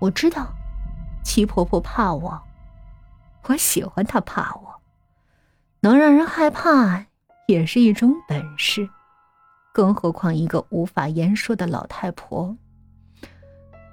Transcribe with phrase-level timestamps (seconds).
[0.00, 0.46] 我知道，
[1.24, 2.40] 齐婆婆怕我，
[3.44, 4.80] 我喜欢她怕我，
[5.80, 7.04] 能让人害怕
[7.46, 8.88] 也是一种本事，
[9.72, 12.56] 更何况一个无法言说的老太婆。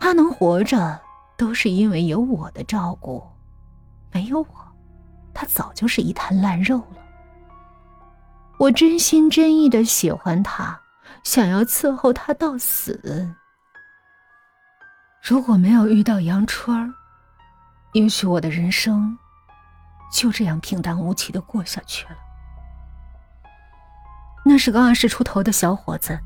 [0.00, 1.00] 她能活着，
[1.36, 3.22] 都是因为有我的照顾，
[4.10, 4.46] 没有我，
[5.32, 6.96] 她早就是一滩烂肉了。
[8.58, 10.80] 我真心真意的喜欢她，
[11.22, 13.34] 想要伺候她到死。
[15.22, 16.92] 如果没有遇到杨春儿，
[17.92, 19.16] 也许我的人生
[20.12, 22.16] 就这样平淡无奇的过下去了。
[24.44, 26.18] 那是个二十出头的小伙子，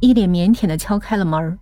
[0.00, 1.58] 一脸腼腆的敲开了门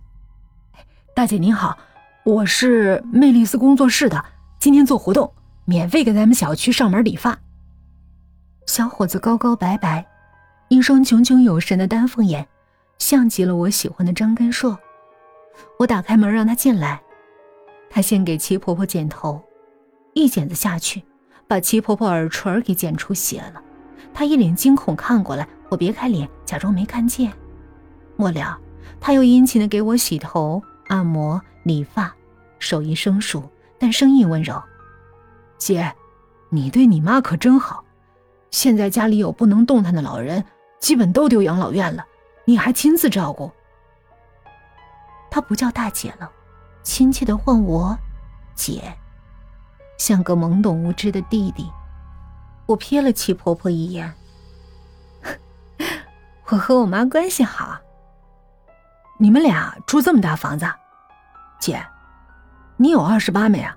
[1.15, 1.77] 大姐您好，
[2.25, 4.25] 我是魅丽丝工作室的，
[4.59, 7.39] 今天做活动，免费给咱们小区上门理发。
[8.65, 10.05] 小伙子高高白白，
[10.67, 12.45] 一双炯炯有神的丹凤眼，
[12.97, 14.77] 像极了我喜欢的张根硕。
[15.77, 17.01] 我打开门让她进来，
[17.89, 19.41] 她先给齐婆婆剪头，
[20.13, 21.03] 一剪子下去，
[21.47, 23.61] 把齐婆婆耳垂给剪出血了。
[24.13, 27.31] 他一脸惊恐看过来，我别开脸，假装没看见。
[28.17, 28.59] 末了，
[28.99, 32.13] 他又殷勤的给我洗头、按摩、理发，
[32.59, 33.41] 手艺生疏，
[33.79, 34.61] 但声音温柔
[35.57, 35.93] ：“姐，
[36.49, 37.85] 你对你妈可真好，
[38.49, 40.43] 现在家里有不能动弹的老人，
[40.79, 42.05] 基本都丢养老院了，
[42.43, 43.49] 你还亲自照顾。”
[45.31, 46.29] 她不叫大姐了，
[46.83, 47.97] 亲切的唤我
[48.53, 48.95] 姐，
[49.97, 51.71] 像个懵懂无知的弟弟。
[52.65, 54.13] 我瞥了齐婆婆一眼，
[56.47, 57.79] 我和我妈关系好。
[59.17, 60.65] 你们俩住这么大房子，
[61.59, 61.81] 姐，
[62.75, 63.75] 你有二十八没啊？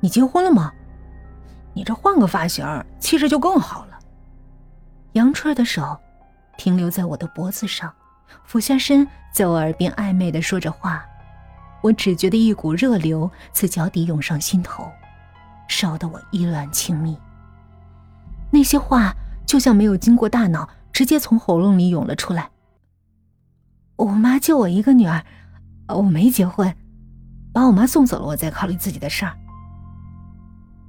[0.00, 0.72] 你结婚了吗？
[1.72, 2.66] 你这换个发型，
[2.98, 3.98] 气质就更好了。
[5.12, 5.96] 杨春儿的手
[6.56, 7.94] 停留在我的脖子上。
[8.44, 11.04] 俯下身，在我耳边暧昧的说着话，
[11.82, 14.90] 我只觉得一股热流自脚底涌上心头，
[15.68, 17.16] 烧得我意乱情迷。
[18.50, 19.14] 那些话
[19.46, 22.50] 就像没有经过大脑，直接从喉咙里涌了出来。
[23.96, 25.24] 我妈就我一个女儿，
[25.88, 26.74] 我没结婚，
[27.52, 29.36] 把我妈送走了，我再考虑自己的事儿。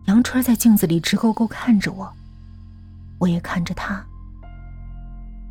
[0.05, 2.11] 杨春在镜子里直勾勾看着我，
[3.19, 4.03] 我也看着他，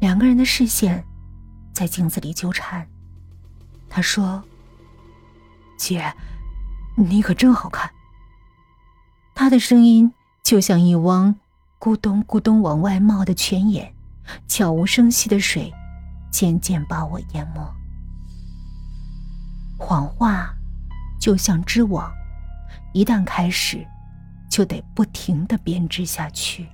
[0.01, 1.05] 两个人的视线。
[1.81, 2.87] 在镜子里纠缠，
[3.89, 4.45] 他说
[5.81, 6.15] ：“姐，
[6.95, 7.91] 你可真好看。”
[9.35, 11.35] 他的声音就像一汪
[11.79, 13.95] 咕咚咕咚往外冒的泉眼，
[14.47, 15.73] 悄无声息的水
[16.31, 17.75] 渐渐把我淹没。
[19.79, 20.55] 谎话
[21.19, 22.13] 就像织网，
[22.93, 23.87] 一旦开始，
[24.51, 26.69] 就得不停的编织下去。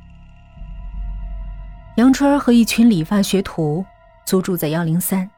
[1.97, 3.87] 杨春儿和一群理发学徒。
[4.27, 5.31] 租住在幺零三，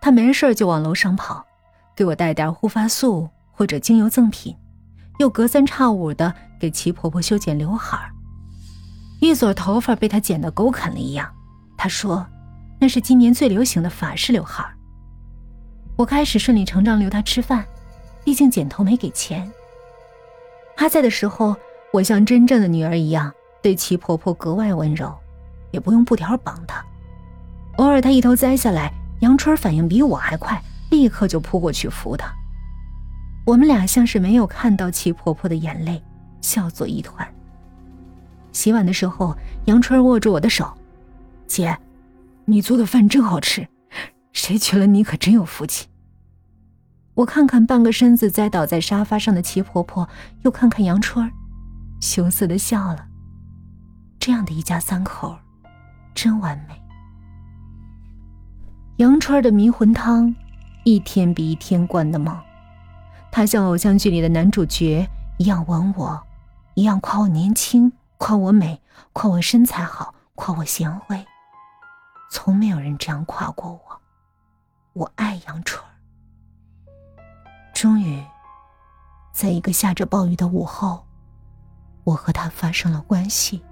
[0.00, 1.44] 他没事就往楼上跑，
[1.96, 4.56] 给我带点护发素或者精油赠品，
[5.18, 8.08] 又隔三差五的给齐婆婆修剪刘海。
[9.20, 11.28] 一撮头发被他剪得狗啃了一样，
[11.76, 12.24] 他说
[12.80, 14.64] 那是今年最流行的法式刘海。
[15.96, 17.66] 我开始顺理成章留他吃饭，
[18.24, 19.50] 毕竟剪头没给钱。
[20.76, 21.56] 他在的时候，
[21.92, 25.12] 我像真正的女儿一样对齐婆婆格外温柔，
[25.72, 26.84] 也不用布条绑她。
[27.76, 32.32] 偶尔，他一头栽下来，杨春反应比我还快，立刻就扑过去扶他。
[33.44, 36.02] 我们俩像是没有看到齐婆婆的眼泪，
[36.40, 37.26] 笑作一团。
[38.52, 40.70] 洗碗的时候，杨春握住我的手
[41.48, 41.76] ：“姐，
[42.44, 43.66] 你做的饭真好吃，
[44.32, 45.88] 谁娶了你可真有福气。”
[47.14, 50.08] 我看看半个身子栽倒在沙发上的齐婆婆，
[50.42, 51.30] 又看看杨春，
[52.00, 53.06] 羞涩的笑了。
[54.18, 55.36] 这样的一家三口，
[56.14, 56.81] 真完美。
[58.96, 60.34] 杨川的迷魂汤，
[60.84, 62.38] 一天比一天灌得猛。
[63.30, 65.08] 他像偶像剧里的男主角
[65.38, 66.22] 一样吻我，
[66.74, 68.82] 一样夸我年轻，夸我美，
[69.14, 71.24] 夸我身材好，夸我贤惠。
[72.30, 74.00] 从没有人这样夸过我。
[74.92, 75.82] 我爱杨春。
[77.72, 78.22] 终于，
[79.32, 81.06] 在一个下着暴雨的午后，
[82.04, 83.64] 我和他发生了关系，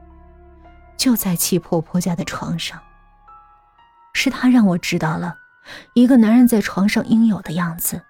[0.96, 2.81] 就在七婆婆家的床上。
[4.12, 5.36] 是他让我知道了，
[5.94, 8.02] 一个男人在床上应有的样子。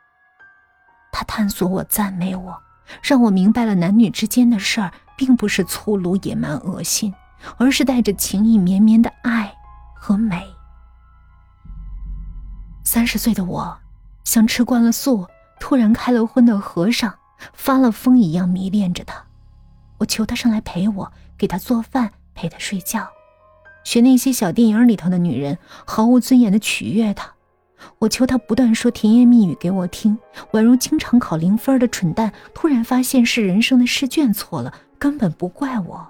[1.12, 2.62] 他探索我，赞美我，
[3.02, 7.12] 让我明白了男女之间的事儿，并不是粗鲁、野蛮、恶心，
[7.58, 9.52] 而是带着情意绵绵的爱
[9.94, 10.46] 和美。
[12.84, 13.78] 三十岁的我，
[14.24, 15.26] 像吃惯了素、
[15.60, 17.14] 突然开了荤的和尚，
[17.52, 19.22] 发了疯一样迷恋着他。
[19.98, 23.06] 我求他上来陪我，给他做饭，陪他睡觉。
[23.84, 27.34] 学那些小电影里头的女人，毫无尊严的取悦他，
[27.98, 30.18] 我求他不断说甜言蜜语给我听，
[30.52, 36.06] 宛如经常考零分的蠢蛋，突然发现是人生的试卷错了，根本不怪我。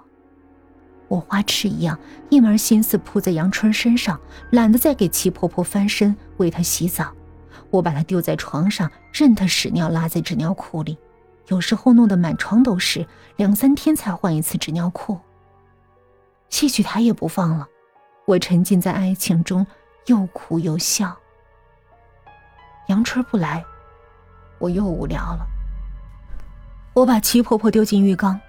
[1.07, 1.97] 我花痴一样，
[2.29, 4.19] 一门心思扑在杨春身上，
[4.51, 7.11] 懒得再给齐婆婆翻身为她洗澡。
[7.69, 10.97] 我把她丢在床上，任她屎尿拉在纸尿裤里，
[11.47, 13.05] 有时候弄得满床都是，
[13.37, 15.17] 两三天才换一次纸尿裤。
[16.51, 17.67] 戏曲台也不放了，
[18.25, 19.65] 我沉浸在爱情中，
[20.05, 21.17] 又哭又笑。
[22.87, 23.65] 杨春不来，
[24.59, 25.47] 我又无聊了。
[26.93, 28.39] 我把齐婆婆丢进浴缸，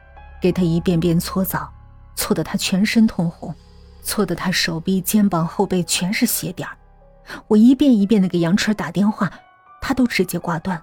[0.43, 1.73] 给她一遍遍搓澡。
[2.15, 3.55] 搓得她全身通红，
[4.03, 6.69] 搓得她手臂、肩膀、后背全是血点
[7.47, 9.33] 我一遍一遍的给杨春打电话，
[9.81, 10.83] 她都直接挂断。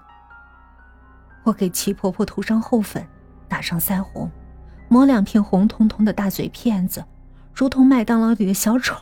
[1.44, 3.06] 我给齐婆婆涂上厚粉，
[3.46, 4.28] 打上腮红，
[4.92, 7.04] 抹两片红彤彤的大嘴片子，
[7.54, 8.96] 如同麦当劳里的小丑，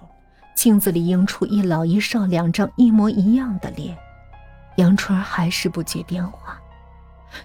[0.54, 3.96] 镜子里映出一老一少两张一模一样的脸。
[4.76, 6.60] 杨春还是不接电话。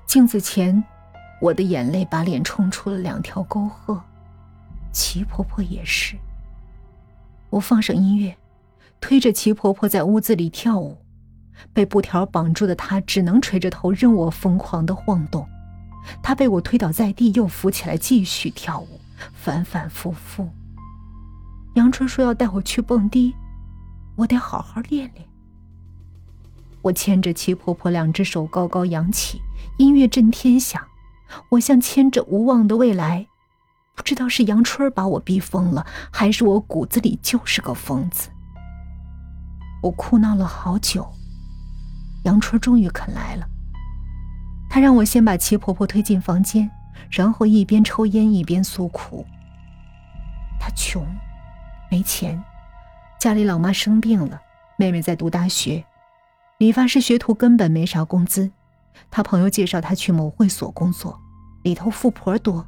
[0.06, 0.84] 镜子前，
[1.40, 3.98] 我的眼泪把脸冲出了两条沟壑。
[4.92, 6.18] 齐婆婆也是。
[7.50, 8.36] 我放上音乐，
[9.00, 10.98] 推着齐婆婆在屋子里跳舞。
[11.72, 15.48] 被布条绑住的她只能垂着头任我疯狂的晃动。
[16.22, 19.00] 她被我推倒在地，又扶起来继续跳舞，
[19.34, 20.50] 反反复复。
[21.76, 23.34] 杨春说要带我去蹦迪，
[24.16, 25.28] 我得好好练练。
[26.82, 29.42] 我牵着齐婆婆，两只手高高扬起，
[29.78, 30.82] 音乐震天响。
[31.50, 33.28] 我像牵着无望的未来。
[33.96, 38.30] 不知道是杨春把我逼疯了，还是我骨子里就是个疯子。
[39.82, 41.08] 我哭闹了好久，
[42.24, 43.48] 杨春终于肯来了。
[44.74, 46.68] 他让我先把齐婆婆推进房间，
[47.12, 49.24] 然后一边抽烟一边诉苦。
[50.60, 51.06] 他穷，
[51.92, 52.44] 没钱，
[53.20, 54.42] 家里老妈生病了，
[54.76, 55.86] 妹妹在读大学，
[56.58, 58.50] 理发师学徒根本没啥工资。
[59.12, 61.20] 他朋友介绍他去某会所工作，
[61.62, 62.66] 里头富婆多。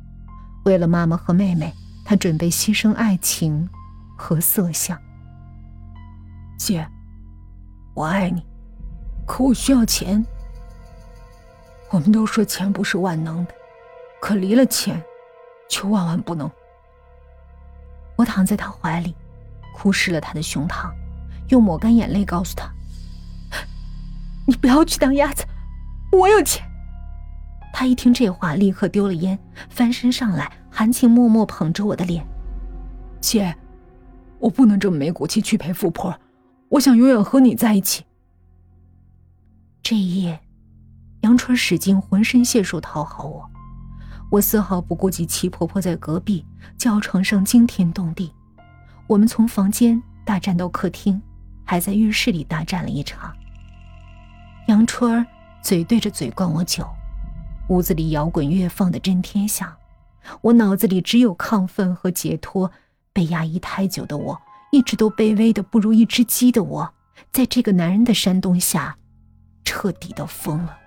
[0.65, 1.73] 为了妈妈和妹妹，
[2.05, 3.67] 他准备牺牲爱情
[4.15, 4.95] 和色相。
[6.55, 6.87] 姐，
[7.95, 8.45] 我爱你，
[9.25, 10.23] 可我需要钱。
[11.91, 13.53] 我们都说钱不是万能的，
[14.19, 15.01] 可离了钱，
[15.69, 16.49] 却万万不能。
[18.15, 19.15] 我躺在他怀里，
[19.73, 20.91] 哭湿了他的胸膛，
[21.49, 22.69] 又抹干眼泪，告诉他
[24.47, 25.45] ：“你不要去当鸭子，
[26.11, 26.65] 我有钱。”
[27.71, 29.37] 他一听这话，立刻丢了烟，
[29.69, 32.25] 翻身上来，含情脉脉捧着我的脸
[33.19, 33.53] ：“姐，
[34.39, 36.17] 我不能这么没骨气去陪富婆，
[36.69, 38.05] 我想永远和你在一起。”
[39.83, 40.39] 这一夜，
[41.45, 43.47] 春使尽浑身解数讨好我，
[44.31, 46.43] 我丝毫不顾及齐婆婆在隔壁
[46.75, 48.33] 叫床上惊天动地。
[49.05, 51.21] 我们从房间大战到客厅，
[51.63, 53.31] 还在浴室里大战了一场。
[54.67, 55.23] 杨春
[55.61, 56.83] 嘴对着嘴灌我酒。
[57.69, 59.71] 屋子里摇滚乐放的震天响，
[60.41, 62.71] 我脑子里只有亢奋和解脱。
[63.13, 66.93] 被压抑太久的我，一直都卑微的不如一只鸡的我，
[67.31, 68.97] 在这个男人的煽动下，
[69.63, 70.79] 彻底的疯了。